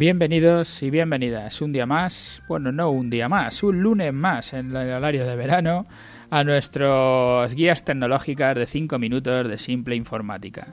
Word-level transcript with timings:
Bienvenidos 0.00 0.80
y 0.84 0.90
bienvenidas 0.90 1.60
un 1.60 1.72
día 1.72 1.84
más, 1.84 2.44
bueno, 2.46 2.70
no 2.70 2.88
un 2.88 3.10
día 3.10 3.28
más, 3.28 3.64
un 3.64 3.82
lunes 3.82 4.14
más 4.14 4.52
en 4.52 4.68
el 4.76 4.92
horario 4.92 5.26
de 5.26 5.34
verano 5.34 5.86
a 6.30 6.44
nuestros 6.44 7.52
guías 7.56 7.84
tecnológicas 7.84 8.54
de 8.54 8.66
5 8.66 8.96
minutos 9.00 9.48
de 9.48 9.58
simple 9.58 9.96
informática. 9.96 10.68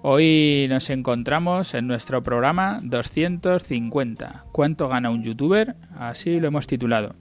Hoy 0.00 0.66
nos 0.70 0.88
encontramos 0.88 1.74
en 1.74 1.88
nuestro 1.88 2.22
programa 2.22 2.80
250. 2.82 4.46
¿Cuánto 4.50 4.88
gana 4.88 5.10
un 5.10 5.24
youtuber? 5.24 5.76
Así 5.98 6.40
lo 6.40 6.48
hemos 6.48 6.66
titulado. 6.66 7.16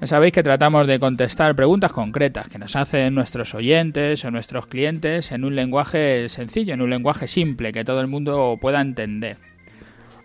Ya 0.00 0.06
sabéis 0.06 0.34
que 0.34 0.44
tratamos 0.44 0.86
de 0.86 1.00
contestar 1.00 1.56
preguntas 1.56 1.92
concretas 1.92 2.48
que 2.48 2.60
nos 2.60 2.76
hacen 2.76 3.12
nuestros 3.12 3.56
oyentes 3.56 4.24
o 4.24 4.30
nuestros 4.30 4.68
clientes 4.68 5.32
en 5.32 5.44
un 5.44 5.56
lenguaje 5.56 6.28
sencillo, 6.28 6.74
en 6.74 6.80
un 6.80 6.90
lenguaje 6.90 7.26
simple 7.26 7.72
que 7.72 7.84
todo 7.84 8.00
el 8.00 8.06
mundo 8.06 8.56
pueda 8.60 8.80
entender. 8.80 9.55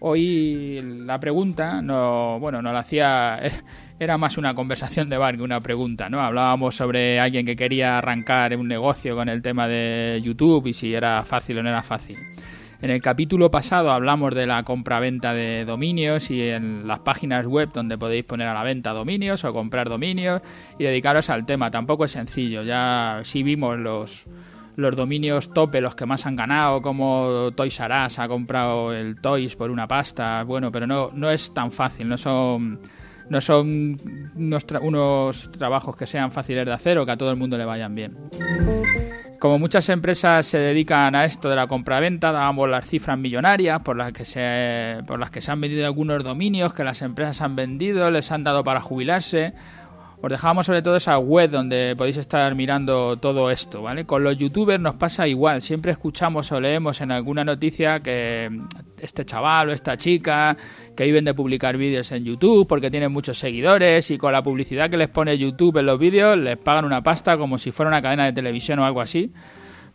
Hoy 0.03 0.81
la 1.05 1.19
pregunta 1.19 1.79
no, 1.83 2.39
bueno, 2.39 2.59
no 2.63 2.73
la 2.73 2.79
hacía 2.79 3.39
era 3.99 4.17
más 4.17 4.39
una 4.39 4.55
conversación 4.55 5.09
de 5.09 5.17
bar 5.17 5.37
que 5.37 5.43
una 5.43 5.61
pregunta, 5.61 6.09
¿no? 6.09 6.21
Hablábamos 6.21 6.75
sobre 6.75 7.19
alguien 7.19 7.45
que 7.45 7.55
quería 7.55 7.99
arrancar 7.99 8.57
un 8.57 8.67
negocio 8.67 9.15
con 9.15 9.29
el 9.29 9.43
tema 9.43 9.67
de 9.67 10.19
YouTube 10.23 10.65
y 10.65 10.73
si 10.73 10.95
era 10.95 11.23
fácil 11.23 11.59
o 11.59 11.63
no 11.63 11.69
era 11.69 11.83
fácil. 11.83 12.17
En 12.81 12.89
el 12.89 12.99
capítulo 12.99 13.51
pasado 13.51 13.91
hablamos 13.91 14.33
de 14.33 14.47
la 14.47 14.63
compraventa 14.63 15.35
de 15.35 15.65
dominios 15.65 16.31
y 16.31 16.49
en 16.49 16.88
las 16.88 16.97
páginas 17.02 17.45
web 17.45 17.69
donde 17.71 17.95
podéis 17.95 18.25
poner 18.25 18.47
a 18.47 18.55
la 18.55 18.63
venta 18.63 18.93
dominios 18.93 19.43
o 19.43 19.53
comprar 19.53 19.88
dominios 19.88 20.41
y 20.79 20.83
dedicaros 20.85 21.29
al 21.29 21.45
tema. 21.45 21.69
Tampoco 21.69 22.05
es 22.05 22.11
sencillo, 22.11 22.63
ya 22.63 23.21
sí 23.23 23.43
vimos 23.43 23.77
los, 23.77 24.25
los 24.81 24.95
dominios 24.95 25.53
tope, 25.53 25.81
los 25.81 25.95
que 25.95 26.05
más 26.05 26.26
han 26.26 26.35
ganado, 26.35 26.81
como 26.81 27.52
Toys 27.55 27.80
R 27.80 27.94
ha 27.94 28.27
comprado 28.27 28.94
el 28.94 29.20
Toys 29.22 29.55
por 29.55 29.72
una 29.72 29.88
pasta, 29.88 30.44
bueno, 30.44 30.72
pero 30.72 30.88
no, 30.88 31.11
no 31.14 31.30
es 31.31 31.53
tan 31.53 31.72
fácil, 31.72 32.09
no 32.09 32.17
son 32.17 32.80
no 33.30 33.39
son 33.39 34.31
unos, 34.36 34.66
unos, 34.81 35.50
trabajos 35.58 35.95
que 35.95 36.05
sean 36.05 36.33
fáciles 36.33 36.66
de 36.66 36.73
hacer 36.73 36.97
o 36.97 37.05
que 37.05 37.14
a 37.14 37.17
todo 37.17 37.31
el 37.31 37.38
mundo 37.38 37.58
le 37.58 37.64
vayan 37.64 37.95
bien. 37.95 38.17
Como 39.39 39.58
muchas 39.58 39.88
empresas 39.89 40.45
se 40.45 40.59
dedican 40.59 41.16
a 41.16 41.25
esto 41.25 41.50
de 41.50 41.55
la 41.55 41.66
compraventa, 41.66 42.31
dábamos 42.31 42.70
las 42.70 42.86
cifras 42.86 43.17
millonarias 43.17 43.81
por 43.81 43.95
las 43.95 44.11
que 44.11 44.25
se 44.25 44.98
por 45.08 45.17
las 45.17 45.31
que 45.31 45.42
se 45.42 45.50
han 45.50 45.61
vendido 45.61 45.86
algunos 45.86 46.23
dominios 46.23 46.73
que 46.73 46.83
las 46.83 47.02
empresas 47.02 47.42
han 47.42 47.55
vendido, 47.55 48.11
les 48.11 48.31
han 48.31 48.44
dado 48.44 48.64
para 48.64 48.81
jubilarse. 48.81 49.53
Os 50.23 50.30
dejamos 50.30 50.67
sobre 50.67 50.83
todo 50.83 50.97
esa 50.97 51.17
web 51.17 51.50
donde 51.50 51.95
podéis 51.97 52.17
estar 52.17 52.53
mirando 52.53 53.17
todo 53.17 53.50
esto, 53.50 53.81
¿vale? 53.81 54.05
Con 54.05 54.23
los 54.23 54.38
youtubers 54.38 54.80
nos 54.80 54.94
pasa 54.94 55.27
igual, 55.27 55.64
siempre 55.64 55.91
escuchamos 55.91 56.52
o 56.52 56.61
leemos 56.61 57.02
en 57.02 57.09
alguna 57.09 57.44
noticia 57.44 58.02
que 58.02 58.61
este 59.02 59.25
chaval 59.25 59.69
o 59.69 59.72
esta 59.72 59.97
chica 59.97 60.55
que 60.95 61.05
viven 61.05 61.25
de 61.25 61.33
publicar 61.33 61.75
vídeos 61.75 62.11
en 62.11 62.23
YouTube 62.23 62.67
porque 62.67 62.92
tienen 62.92 63.11
muchos 63.11 63.39
seguidores 63.39 64.11
y 64.11 64.19
con 64.19 64.31
la 64.31 64.44
publicidad 64.44 64.92
que 64.92 64.97
les 64.97 65.09
pone 65.09 65.36
YouTube 65.39 65.77
en 65.77 65.88
los 65.88 65.97
vídeos 65.97 66.38
les 66.38 66.58
pagan 66.58 66.86
una 66.86 67.02
pasta 67.02 67.36
como 67.36 67.58
si 67.58 67.72
fuera 67.72 67.89
una 67.89 68.03
cadena 68.03 68.25
de 68.25 68.33
televisión 68.33 68.77
o 68.77 68.86
algo 68.86 69.02
así. 69.02 69.33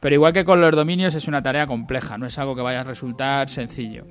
Pero 0.01 0.15
igual 0.15 0.33
que 0.33 0.45
con 0.45 0.61
los 0.61 0.73
dominios 0.73 1.15
es 1.15 1.29
una 1.29 1.41
tarea 1.41 1.69
compleja, 1.69 2.19
no 2.19 2.27
es 2.27 2.37
algo 2.37 2.57
que 2.57 2.63
vaya 2.63 2.81
a 2.81 2.85
resultar 2.85 3.49
sencillo. 3.49 4.05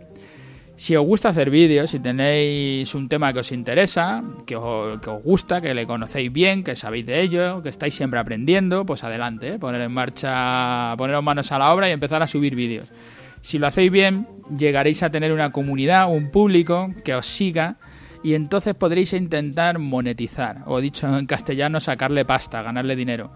Si 0.78 0.94
os 0.96 1.06
gusta 1.06 1.30
hacer 1.30 1.50
vídeos, 1.50 1.92
si 1.92 2.00
tenéis 2.00 2.94
un 2.96 3.08
tema 3.08 3.32
que 3.32 3.40
os 3.40 3.54
interesa, 3.54 4.22
que 4.46 4.58
os, 4.58 5.00
gusta, 5.24 5.62
que 5.62 5.74
le 5.74 5.88
conocéis 5.88 6.32
bien, 6.32 6.66
que 6.66 6.76
sabéis 6.76 7.06
de 7.06 7.22
ello, 7.22 7.62
que 7.62 7.70
estáis 7.70 7.96
siempre 7.96 8.20
aprendiendo, 8.20 8.86
pues 8.86 9.06
adelante, 9.06 9.54
¿eh? 9.54 9.60
poner 9.60 9.80
en 9.80 9.94
marcha, 9.94 10.94
poneros 10.98 11.24
manos 11.24 11.54
a 11.54 11.60
la 11.60 11.74
obra 11.74 11.88
y 11.88 11.94
empezar 11.94 12.22
a 12.22 12.28
subir 12.28 12.56
vídeos. 12.56 12.92
Si 13.40 13.58
lo 13.58 13.68
hacéis 13.68 13.90
bien, 13.90 14.28
llegaréis 14.58 15.02
a 15.02 15.10
tener 15.10 15.32
una 15.32 15.54
comunidad, 15.54 16.12
un 16.12 16.30
público 16.30 16.94
que 17.06 17.16
os 17.16 17.26
siga 17.26 17.78
y 18.22 18.34
entonces 18.34 18.76
podréis 18.76 19.14
intentar 19.14 19.80
monetizar, 19.80 20.64
o 20.66 20.82
dicho 20.82 21.08
en 21.18 21.26
castellano, 21.26 21.80
sacarle 21.80 22.26
pasta, 22.26 22.62
ganarle 22.62 22.98
dinero. 22.98 23.32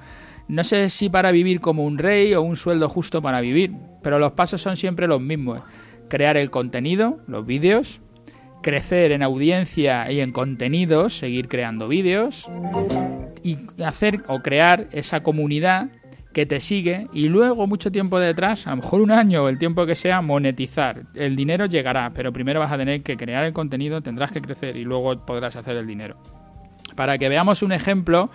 No 0.50 0.64
sé 0.66 0.90
si 0.90 1.10
para 1.10 1.32
vivir 1.32 1.62
como 1.62 1.86
un 1.86 2.00
rey 2.00 2.34
o 2.34 2.42
un 2.42 2.58
sueldo 2.58 2.90
justo 2.90 3.22
para 3.22 3.40
vivir, 3.40 3.72
pero 4.02 4.20
los 4.20 4.34
pasos 4.34 4.62
son 4.62 4.76
siempre 4.76 5.08
los 5.08 5.22
mismos 5.22 5.62
crear 6.10 6.38
el 6.38 6.50
contenido, 6.50 7.20
los 7.28 7.46
vídeos, 7.46 8.02
crecer 8.62 9.12
en 9.12 9.24
audiencia 9.24 10.12
y 10.12 10.20
en 10.20 10.32
contenidos, 10.32 11.18
seguir 11.18 11.48
creando 11.48 11.88
vídeos 11.88 12.50
y 13.44 13.58
hacer 13.84 14.24
o 14.28 14.40
crear 14.40 14.88
esa 14.92 15.24
comunidad 15.24 15.90
que 16.34 16.46
te 16.46 16.60
sigue 16.60 17.08
y 17.14 17.28
luego 17.28 17.66
mucho 17.68 17.92
tiempo 17.92 18.20
detrás, 18.20 18.68
a 18.68 18.72
lo 18.72 18.78
mejor 18.78 19.02
un 19.02 19.12
año 19.12 19.44
o 19.44 19.50
el 19.50 19.58
tiempo 19.58 19.86
que 19.86 19.96
sea, 19.96 20.22
monetizar. 20.22 21.04
El 21.16 21.36
dinero 21.36 21.66
llegará, 21.66 22.12
pero 22.14 22.32
primero 22.32 22.60
vas 22.60 22.72
a 22.72 22.78
tener 22.78 23.02
que 23.02 23.18
crear 23.18 23.46
el 23.46 23.54
contenido, 23.54 24.02
tendrás 24.02 24.32
que 24.32 24.42
crecer 24.42 24.76
y 24.76 24.84
luego 24.84 25.26
podrás 25.26 25.56
hacer 25.56 25.78
el 25.78 25.88
dinero. 25.88 26.18
Para 26.96 27.18
que 27.18 27.30
veamos 27.30 27.64
un 27.64 27.72
ejemplo, 27.72 28.30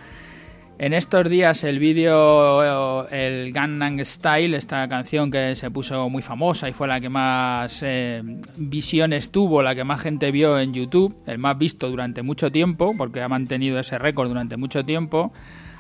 en 0.79 0.93
estos 0.93 1.29
días 1.29 1.63
el 1.65 1.79
vídeo, 1.79 3.09
el 3.09 3.53
Gangnam 3.53 3.99
Style, 4.05 4.57
esta 4.57 4.87
canción 4.89 5.31
que 5.31 5.55
se 5.55 5.71
puso 5.71 6.09
muy 6.09 6.23
famosa 6.23 6.69
y 6.69 6.73
fue 6.73 6.89
la 6.89 7.01
que 7.01 7.09
más 7.09 7.83
eh, 7.83 8.23
visiones 8.57 9.31
tuvo, 9.31 9.63
la 9.63 9.75
que 9.75 9.85
más 9.85 10.01
gente 10.01 10.31
vio 10.31 10.59
en 10.59 10.75
YouTube, 10.75 11.17
el 11.27 11.39
más 11.39 11.57
visto 11.57 11.89
durante 11.89 12.23
mucho 12.23 12.51
tiempo, 12.51 12.95
porque 12.97 13.23
ha 13.23 13.29
mantenido 13.29 13.79
ese 13.79 13.99
récord 13.99 14.29
durante 14.29 14.57
mucho 14.57 14.85
tiempo, 14.85 15.33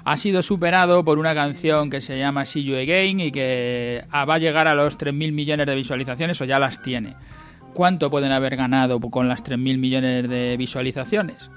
ha 0.05 0.16
sido 0.16 0.43
superado 0.43 1.05
por 1.05 1.19
una 1.19 1.34
canción 1.34 1.91
que 1.91 2.00
se 2.00 2.19
llama 2.19 2.44
See 2.44 2.62
You 2.62 2.76
Again 2.76 3.21
y 3.21 3.32
que 3.32 4.05
ah, 4.11 4.25
va 4.25 4.34
a 4.34 4.38
llegar 4.38 4.69
a 4.69 4.75
los 4.75 4.99
3.000 4.99 5.32
millones 5.32 5.66
de 5.66 5.75
visualizaciones 5.75 6.41
o 6.41 6.44
ya 6.44 6.59
las 6.59 6.82
tiene. 6.82 7.16
¿Cuánto 7.72 8.11
pueden 8.11 8.31
haber 8.31 8.55
ganado 8.55 9.00
con 9.00 9.28
las 9.28 9.43
3.000 9.43 9.78
millones 9.78 10.28
de 10.28 10.56
visualizaciones? 10.56 11.50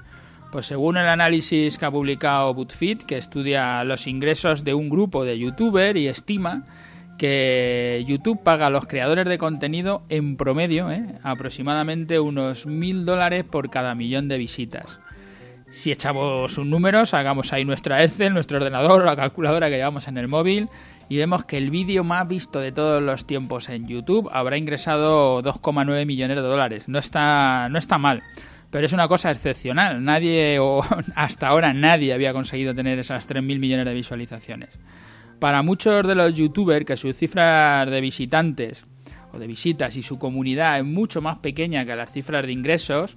Pues 0.50 0.64
según 0.64 0.96
el 0.96 1.06
análisis 1.06 1.76
que 1.76 1.84
ha 1.84 1.90
publicado 1.90 2.54
BootFit, 2.54 3.02
que 3.02 3.18
estudia 3.18 3.84
los 3.84 4.06
ingresos 4.06 4.64
de 4.64 4.72
un 4.72 4.88
grupo 4.88 5.24
de 5.24 5.38
youtubers 5.38 5.98
y 5.98 6.08
estima 6.08 6.64
que 7.18 8.02
YouTube 8.06 8.42
paga 8.42 8.66
a 8.66 8.70
los 8.70 8.86
creadores 8.86 9.26
de 9.26 9.36
contenido 9.36 10.04
en 10.08 10.36
promedio 10.36 10.90
¿eh? 10.90 11.04
aproximadamente 11.22 12.18
unos 12.20 12.64
mil 12.64 13.04
dólares 13.04 13.44
por 13.44 13.68
cada 13.68 13.94
millón 13.94 14.28
de 14.28 14.38
visitas. 14.38 15.00
Si 15.70 15.92
echamos 15.92 16.56
un 16.56 16.70
número, 16.70 17.02
hagamos 17.12 17.52
ahí 17.52 17.66
nuestra 17.66 18.02
Excel, 18.02 18.32
nuestro 18.32 18.56
ordenador, 18.56 19.04
la 19.04 19.16
calculadora 19.16 19.68
que 19.68 19.76
llevamos 19.76 20.08
en 20.08 20.16
el 20.16 20.28
móvil 20.28 20.70
y 21.10 21.18
vemos 21.18 21.44
que 21.44 21.58
el 21.58 21.70
vídeo 21.70 22.04
más 22.04 22.26
visto 22.26 22.60
de 22.60 22.72
todos 22.72 23.02
los 23.02 23.26
tiempos 23.26 23.68
en 23.68 23.86
YouTube 23.86 24.30
habrá 24.32 24.56
ingresado 24.56 25.42
2,9 25.42 26.06
millones 26.06 26.36
de 26.36 26.42
dólares. 26.42 26.88
No 26.88 26.98
está, 26.98 27.68
no 27.68 27.78
está 27.78 27.98
mal 27.98 28.22
pero 28.70 28.86
es 28.86 28.92
una 28.92 29.08
cosa 29.08 29.30
excepcional. 29.30 30.04
Nadie, 30.04 30.58
o 30.58 30.82
hasta 31.14 31.48
ahora 31.48 31.72
nadie 31.72 32.12
había 32.12 32.32
conseguido 32.32 32.74
tener 32.74 32.98
esas 32.98 33.28
3.000 33.28 33.58
millones 33.58 33.86
de 33.86 33.94
visualizaciones. 33.94 34.70
Para 35.38 35.62
muchos 35.62 36.06
de 36.06 36.14
los 36.14 36.34
youtubers 36.34 36.84
que 36.84 36.96
sus 36.96 37.16
cifras 37.16 37.88
de 37.90 38.00
visitantes 38.00 38.84
o 39.32 39.38
de 39.38 39.46
visitas 39.46 39.96
y 39.96 40.02
su 40.02 40.18
comunidad 40.18 40.78
es 40.78 40.84
mucho 40.84 41.20
más 41.20 41.38
pequeña 41.38 41.84
que 41.84 41.94
las 41.94 42.10
cifras 42.10 42.44
de 42.44 42.52
ingresos, 42.52 43.16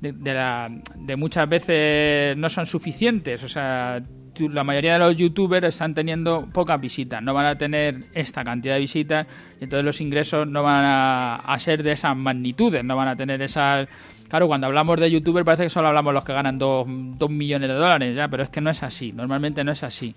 de, 0.00 0.12
de 0.12 1.16
muchas 1.16 1.48
veces 1.48 2.36
no 2.36 2.48
son 2.48 2.66
suficientes. 2.66 3.44
O 3.44 3.48
sea, 3.48 4.02
la 4.48 4.64
mayoría 4.64 4.94
de 4.94 4.98
los 4.98 5.16
youtubers 5.16 5.66
están 5.66 5.94
teniendo 5.94 6.48
pocas 6.52 6.80
visitas, 6.80 7.22
no 7.22 7.34
van 7.34 7.46
a 7.46 7.58
tener 7.58 8.04
esta 8.14 8.42
cantidad 8.44 8.74
de 8.74 8.80
visitas 8.80 9.26
y 9.60 9.64
entonces 9.64 9.84
los 9.84 10.00
ingresos 10.00 10.46
no 10.46 10.62
van 10.62 10.84
a, 10.84 11.56
ser 11.58 11.82
de 11.82 11.92
esas 11.92 12.16
magnitudes, 12.16 12.84
no 12.84 12.96
van 12.96 13.08
a 13.08 13.16
tener 13.16 13.42
esas 13.42 13.88
Claro, 14.28 14.46
cuando 14.46 14.68
hablamos 14.68 15.00
de 15.00 15.10
youtubers 15.10 15.44
parece 15.44 15.64
que 15.64 15.70
solo 15.70 15.88
hablamos 15.88 16.14
los 16.14 16.24
que 16.24 16.32
ganan 16.32 16.56
2 16.56 16.86
millones 17.28 17.68
de 17.68 17.74
dólares, 17.74 18.14
ya, 18.14 18.28
pero 18.28 18.44
es 18.44 18.48
que 18.48 18.60
no 18.60 18.70
es 18.70 18.84
así, 18.84 19.12
normalmente 19.12 19.64
no 19.64 19.72
es 19.72 19.82
así. 19.82 20.14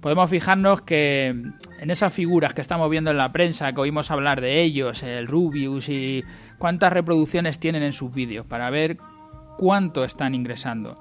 Podemos 0.00 0.28
fijarnos 0.28 0.82
que 0.82 1.28
en 1.28 1.90
esas 1.90 2.12
figuras 2.12 2.52
que 2.54 2.60
estamos 2.60 2.90
viendo 2.90 3.10
en 3.10 3.16
la 3.16 3.32
prensa, 3.32 3.72
que 3.72 3.80
oímos 3.80 4.10
hablar 4.10 4.40
de 4.40 4.62
ellos, 4.62 5.02
el 5.02 5.26
Rubius 5.26 5.88
y 5.88 6.22
cuántas 6.58 6.92
reproducciones 6.92 7.58
tienen 7.58 7.82
en 7.82 7.92
sus 7.92 8.12
vídeos, 8.12 8.46
para 8.46 8.68
ver 8.70 8.98
cuánto 9.56 10.04
están 10.04 10.34
ingresando. 10.34 10.96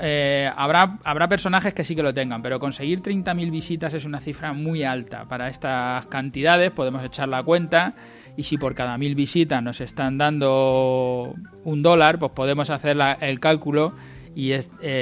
Eh, 0.00 0.50
habrá, 0.56 0.98
habrá 1.04 1.28
personajes 1.28 1.74
que 1.74 1.84
sí 1.84 1.96
que 1.96 2.02
lo 2.02 2.14
tengan, 2.14 2.42
pero 2.42 2.60
conseguir 2.60 3.02
30.000 3.02 3.50
visitas 3.50 3.94
es 3.94 4.04
una 4.04 4.18
cifra 4.18 4.52
muy 4.52 4.84
alta. 4.84 5.24
Para 5.24 5.48
estas 5.48 6.06
cantidades 6.06 6.70
podemos 6.70 7.04
echar 7.04 7.28
la 7.28 7.42
cuenta 7.42 7.94
y 8.38 8.44
si 8.44 8.56
por 8.56 8.74
cada 8.76 8.96
mil 8.98 9.16
visitas 9.16 9.60
nos 9.60 9.80
están 9.80 10.16
dando 10.16 11.34
un 11.64 11.82
dólar, 11.82 12.20
pues 12.20 12.30
podemos 12.30 12.70
hacer 12.70 12.96
el 13.20 13.40
cálculo 13.40 13.94
y 14.36 14.52
eh, 14.52 14.60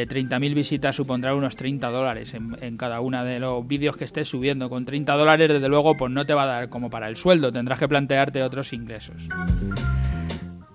30.000 0.08 0.54
visitas 0.54 0.96
supondrá 0.96 1.34
unos 1.34 1.54
30 1.54 1.90
dólares 1.90 2.32
en, 2.32 2.76
cada 2.78 3.00
uno 3.00 3.22
de 3.22 3.38
los 3.38 3.68
vídeos 3.68 3.98
que 3.98 4.04
estés 4.04 4.26
subiendo. 4.26 4.70
Con 4.70 4.86
30 4.86 5.12
dólares, 5.12 5.52
desde 5.52 5.68
luego, 5.68 5.94
pues 5.98 6.10
no 6.10 6.24
te 6.24 6.32
va 6.32 6.44
a 6.44 6.46
dar 6.46 6.68
como 6.70 6.88
para 6.88 7.08
el 7.08 7.16
sueldo, 7.16 7.52
tendrás 7.52 7.78
que 7.78 7.88
plantearte 7.88 8.42
otros 8.42 8.72
ingresos. 8.72 9.28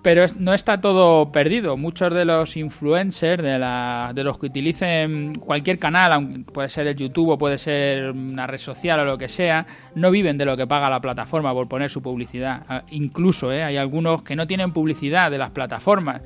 Pero 0.02 0.24
no 0.36 0.52
está 0.52 0.80
todo 0.80 1.30
perdido. 1.30 1.76
Muchos 1.76 2.12
de 2.12 2.24
los 2.24 2.56
influencers, 2.56 3.42
de, 3.42 3.58
la, 3.58 4.10
de 4.14 4.24
los 4.24 4.38
que 4.38 4.46
utilicen 4.46 5.32
cualquier 5.34 5.78
canal, 5.78 6.44
puede 6.52 6.68
ser 6.68 6.88
el 6.88 6.96
YouTube 6.96 7.30
o 7.30 7.38
puede 7.38 7.56
ser 7.56 8.10
una 8.10 8.46
red 8.48 8.58
social 8.58 8.98
o 9.00 9.04
lo 9.04 9.16
que 9.16 9.28
sea, 9.28 9.66
no 9.94 10.10
viven 10.10 10.38
de 10.38 10.44
lo 10.44 10.56
que 10.56 10.66
paga 10.66 10.90
la 10.90 11.00
plataforma 11.00 11.52
por 11.52 11.68
poner 11.68 11.90
su 11.90 12.02
publicidad. 12.02 12.64
Ah, 12.68 12.82
incluso 12.90 13.52
¿eh? 13.52 13.62
hay 13.62 13.76
algunos 13.76 14.22
que 14.22 14.34
no 14.34 14.46
tienen 14.46 14.72
publicidad 14.72 15.30
de 15.30 15.38
las 15.38 15.50
plataformas 15.50 16.22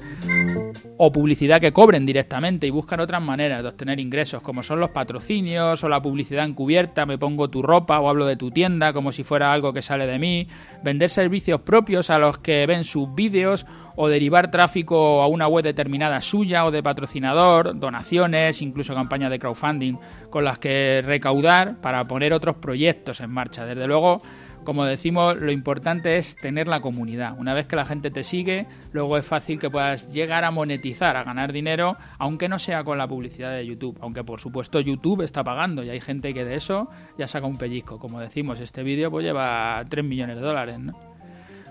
o 0.99 1.13
publicidad 1.13 1.61
que 1.61 1.73
cobren 1.73 2.07
directamente 2.07 2.67
y 2.67 2.71
buscan 2.71 3.01
otras 3.01 3.23
maneras 3.23 3.63
de 3.63 3.69
obtener 3.69 4.01
ingresos, 4.01 4.43
como 4.43 4.63
son 4.63 4.81
los 4.81 4.91
patrocinios 4.91 5.83
o 5.85 5.89
la 5.89 6.01
publicidad 6.01 6.45
encubierta, 6.45 7.07
me 7.07 7.19
pongo 7.19 7.49
tu 7.49 7.63
ropa 7.63 8.01
o 8.01 8.09
hablo 8.09 8.27
de 8.27 8.37
tu 8.37 8.51
tienda 8.51 8.93
como 8.93 9.13
si 9.13 9.23
fuera 9.23 9.53
algo 9.53 9.73
que 9.73 9.83
sale 9.83 10.07
de 10.07 10.19
mí, 10.19 10.49
vender 10.83 11.11
servicios 11.11 11.61
propios 11.61 12.11
a 12.11 12.19
los 12.19 12.39
que 12.39 12.67
ven 12.67 12.85
sus 12.85 13.15
vídeos 13.15 13.67
o 13.97 14.09
derivar 14.09 14.51
tráfico 14.51 15.23
a 15.23 15.27
una 15.27 15.49
web 15.49 15.65
determinada 15.65 16.21
suya 16.21 16.65
o 16.65 16.71
de 16.71 16.83
patrocinador, 16.83 17.79
donaciones, 17.79 18.63
incluso 18.63 18.95
campañas 18.95 19.31
de 19.31 19.39
crowdfunding 19.39 19.97
con 20.31 20.45
las 20.45 20.59
que 20.59 21.03
recaudar 21.05 21.81
para 21.81 22.07
poner 22.07 22.33
otros 22.33 22.57
proyectos 22.57 23.21
en 23.21 23.31
marcha. 23.31 23.65
Desde 23.65 23.87
luego, 23.87 24.23
como 24.65 24.85
decimos, 24.85 25.37
lo 25.37 25.53
importante 25.53 26.17
es 26.17 26.37
tener 26.37 26.69
la 26.69 26.81
comunidad. 26.81 27.39
Una 27.39 27.55
vez 27.55 27.67
que 27.67 27.77
la 27.77 27.85
gente 27.85 28.11
te 28.11 28.25
sigue, 28.25 28.67
luego 28.93 29.17
es 29.17 29.27
fácil 29.27 29.59
que 29.59 29.71
puedas 29.71 30.13
llegar 30.13 30.45
a 30.45 30.51
monetizar, 30.51 31.17
a 31.17 31.25
ganar 31.25 31.53
dinero, 31.53 31.97
aunque 32.19 32.49
no 32.49 32.59
sea 32.59 32.85
con 32.85 32.99
la 32.99 33.07
publicidad 33.07 33.53
de 33.53 33.67
YouTube. 33.67 33.97
Aunque 34.01 34.25
por 34.25 34.41
supuesto 34.41 34.81
YouTube 34.81 35.23
está 35.23 35.45
pagando 35.45 35.83
y 35.83 35.91
hay 35.91 36.01
gente 36.01 36.35
que 36.35 36.45
de 36.45 36.57
eso 36.57 36.89
ya 37.17 37.29
saca 37.29 37.47
un 37.47 37.59
pellizco. 37.59 37.99
Como 37.99 38.21
decimos, 38.21 38.61
este 38.61 38.83
vídeo 38.83 39.11
pues 39.11 39.25
lleva 39.25 39.85
3 39.89 40.05
millones 40.05 40.37
de 40.37 40.43
dólares, 40.43 40.79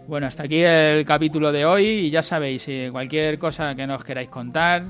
Bueno, 0.07 0.27
hasta 0.27 0.43
aquí 0.43 0.63
el 0.63 1.05
capítulo 1.05 1.51
de 1.51 1.65
hoy 1.65 1.85
y 1.85 2.09
ya 2.09 2.21
sabéis, 2.21 2.63
si 2.63 2.89
cualquier 2.91 3.39
cosa 3.39 3.75
que 3.75 3.87
nos 3.87 4.03
queráis 4.03 4.29
contar, 4.29 4.83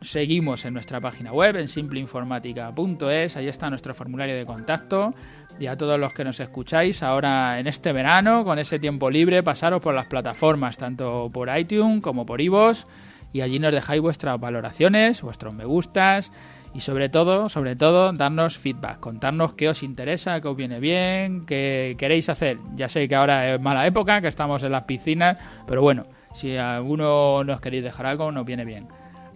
seguimos 0.00 0.64
en 0.64 0.74
nuestra 0.74 1.00
página 1.00 1.32
web 1.32 1.56
en 1.56 1.68
simpleinformática.es, 1.68 3.36
ahí 3.36 3.48
está 3.48 3.68
nuestro 3.70 3.94
formulario 3.94 4.36
de 4.36 4.46
contacto 4.46 5.14
y 5.58 5.66
a 5.66 5.76
todos 5.76 5.98
los 5.98 6.12
que 6.12 6.24
nos 6.24 6.38
escucháis 6.40 7.02
ahora 7.02 7.58
en 7.58 7.66
este 7.66 7.92
verano, 7.92 8.44
con 8.44 8.58
ese 8.58 8.78
tiempo 8.78 9.10
libre, 9.10 9.42
pasaros 9.42 9.80
por 9.80 9.94
las 9.94 10.06
plataformas, 10.06 10.76
tanto 10.76 11.30
por 11.32 11.48
iTunes 11.56 12.00
como 12.02 12.24
por 12.26 12.40
iVoox, 12.40 12.84
y 13.32 13.40
allí 13.40 13.58
nos 13.58 13.72
dejáis 13.72 14.00
vuestras 14.00 14.38
valoraciones, 14.38 15.22
vuestros 15.22 15.52
me 15.52 15.64
gustas, 15.64 16.30
y 16.74 16.80
sobre 16.80 17.08
todo, 17.08 17.48
sobre 17.48 17.76
todo, 17.76 18.12
darnos 18.12 18.56
feedback, 18.56 19.00
contarnos 19.00 19.54
qué 19.54 19.68
os 19.68 19.82
interesa, 19.82 20.40
qué 20.40 20.48
os 20.48 20.56
viene 20.56 20.80
bien, 20.80 21.44
qué 21.44 21.96
queréis 21.98 22.28
hacer. 22.28 22.58
Ya 22.76 22.88
sé 22.88 23.08
que 23.08 23.16
ahora 23.16 23.54
es 23.54 23.60
mala 23.60 23.86
época, 23.86 24.20
que 24.20 24.28
estamos 24.28 24.62
en 24.62 24.72
las 24.72 24.84
piscinas, 24.84 25.38
pero 25.66 25.82
bueno, 25.82 26.06
si 26.32 26.56
alguno 26.56 27.42
nos 27.42 27.60
queréis 27.60 27.82
dejar 27.82 28.06
algo, 28.06 28.30
nos 28.30 28.46
viene 28.46 28.64
bien. 28.64 28.86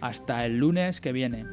Hasta 0.03 0.45
el 0.45 0.57
lunes 0.57 0.99
que 0.99 1.13
viene. 1.13 1.45